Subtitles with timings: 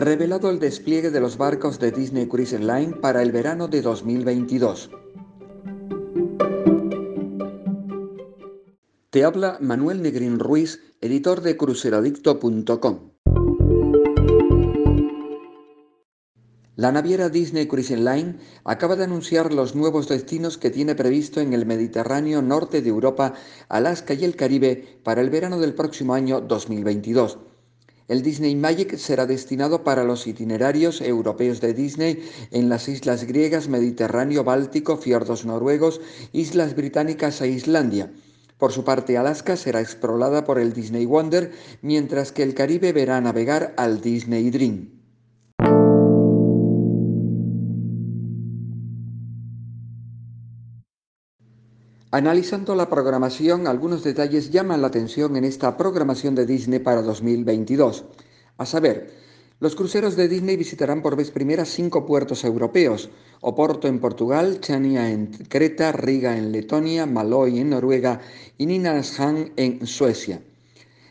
[0.00, 4.90] revelado el despliegue de los barcos de Disney Cruise Line para el verano de 2022.
[9.10, 13.12] Te habla Manuel Negrín Ruiz, editor de cruceradicto.com.
[16.76, 21.52] La naviera Disney Cruise Line acaba de anunciar los nuevos destinos que tiene previsto en
[21.52, 23.34] el Mediterráneo norte de Europa,
[23.68, 27.38] Alaska y el Caribe para el verano del próximo año 2022.
[28.08, 33.68] El Disney Magic será destinado para los itinerarios europeos de Disney en las islas griegas,
[33.68, 36.00] Mediterráneo, Báltico, fiordos noruegos,
[36.32, 38.10] islas británicas e Islandia.
[38.56, 43.20] Por su parte, Alaska será explorada por el Disney Wonder, mientras que el Caribe verá
[43.20, 44.97] navegar al Disney Dream.
[52.10, 58.06] Analizando la programación, algunos detalles llaman la atención en esta programación de Disney para 2022.
[58.56, 59.10] A saber,
[59.60, 63.10] los cruceros de Disney visitarán por vez primera cinco puertos europeos,
[63.42, 68.22] Oporto en Portugal, Chania en Creta, Riga en Letonia, Malloy en Noruega
[68.56, 70.40] y Nynäshamn en Suecia.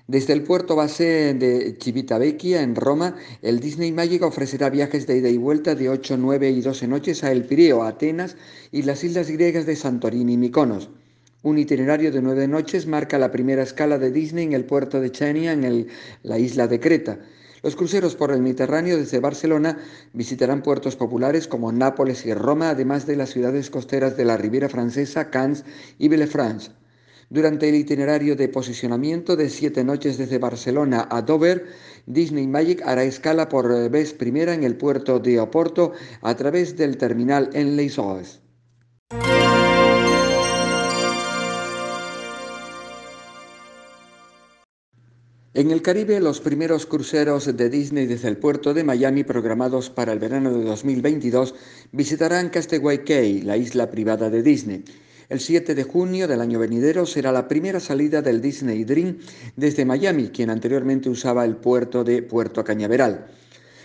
[0.07, 5.27] Desde el puerto base de Civitavecchia en Roma, el Disney Magic ofrecerá viajes de ida
[5.27, 8.37] y vuelta de 8, 9 y 12 noches a El Pireo, Atenas
[8.71, 10.89] y las islas griegas de Santorini y Mykonos.
[11.43, 15.11] Un itinerario de nueve noches marca la primera escala de Disney en el puerto de
[15.11, 15.87] Chania, en
[16.23, 17.19] la isla de Creta.
[17.61, 19.77] Los cruceros por el Mediterráneo desde Barcelona
[20.13, 24.69] visitarán puertos populares como Nápoles y Roma, además de las ciudades costeras de la Riviera
[24.69, 25.65] Francesa, Cannes
[25.99, 26.71] y Villefranche.
[27.29, 31.65] Durante el itinerario de posicionamiento de siete noches desde Barcelona a Dover,
[32.05, 36.95] Disney Magic hará escala por vez primera en el puerto de Oporto a través del
[36.95, 37.97] terminal en Les
[45.53, 50.13] En el Caribe, los primeros cruceros de Disney desde el puerto de Miami programados para
[50.13, 51.55] el verano de 2022
[51.91, 54.85] visitarán Castaway Cay, la isla privada de Disney.
[55.29, 59.17] El 7 de junio del año venidero será la primera salida del Disney Dream
[59.57, 63.27] desde Miami, quien anteriormente usaba el puerto de Puerto Cañaveral.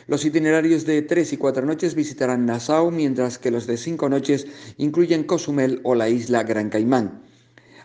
[0.06, 4.46] Los itinerarios de tres y cuatro noches visitarán Nassau, mientras que los de cinco noches
[4.76, 7.22] incluyen Cozumel o la isla Gran Caimán.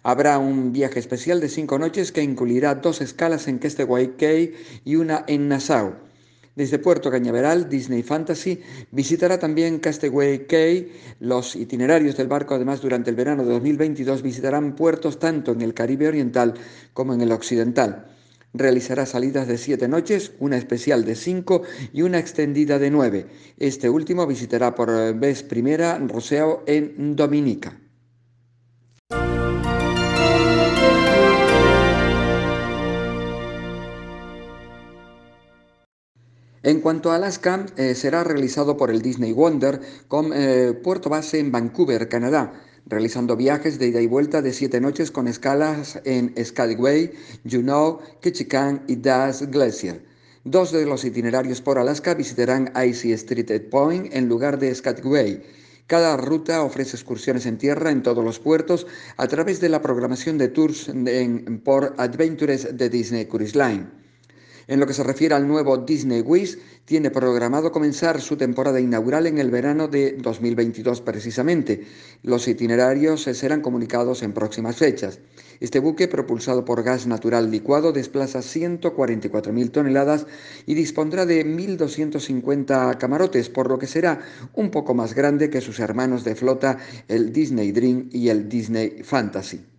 [0.04, 4.54] Habrá un viaje especial de cinco noches que incluirá dos escalas en Cay
[4.86, 6.07] y una en Nassau.
[6.58, 8.60] Desde Puerto Cañaveral, Disney Fantasy
[8.90, 10.92] visitará también Castaway Cay.
[11.20, 15.76] Los itinerarios del barco, además, durante el verano de 2022 visitarán puertos tanto en el
[15.76, 16.56] Caribe Oriental
[16.94, 18.08] como en el Occidental.
[18.56, 21.62] Realizará salidas de siete noches, una especial de cinco
[21.94, 23.28] y una extendida de nueve.
[23.60, 27.78] Este último visitará por vez primera Roseo en Dominica.
[36.68, 39.80] En cuanto a Alaska, eh, será realizado por el Disney Wonder
[40.10, 44.82] con eh, puerto base en Vancouver, Canadá, realizando viajes de ida y vuelta de siete
[44.82, 47.14] noches con escalas en Skagway,
[47.50, 50.04] Juneau, Ketchikan y Das Glacier.
[50.44, 55.42] Dos de los itinerarios por Alaska visitarán Icy Street Point en lugar de Skagway.
[55.88, 60.38] Cada ruta ofrece excursiones en tierra en todos los puertos a través de la programación
[60.38, 60.92] de tours
[61.64, 63.97] por Adventures de Disney Cruise Line.
[64.68, 69.26] En lo que se refiere al nuevo Disney Wish, tiene programado comenzar su temporada inaugural
[69.26, 71.86] en el verano de 2022 precisamente.
[72.22, 75.20] Los itinerarios serán comunicados en próximas fechas.
[75.62, 80.28] Este buque, propulsado por gas natural licuado, desplaza 144.000 toneladas
[80.66, 84.20] y dispondrá de 1.250 camarotes, por lo que será
[84.54, 86.78] un poco más grande que sus hermanos de flota,
[87.08, 89.77] el Disney Dream y el Disney Fantasy.